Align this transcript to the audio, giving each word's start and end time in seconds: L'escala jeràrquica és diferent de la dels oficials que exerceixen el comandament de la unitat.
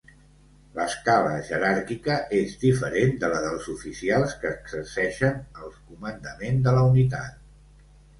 L'escala 0.75 1.33
jeràrquica 1.49 2.15
és 2.37 2.55
diferent 2.63 3.13
de 3.23 3.29
la 3.33 3.41
dels 3.43 3.67
oficials 3.73 4.33
que 4.45 4.53
exerceixen 4.53 5.37
el 5.65 5.69
comandament 5.91 6.59
de 6.69 6.75
la 6.79 6.83
unitat. 6.95 7.37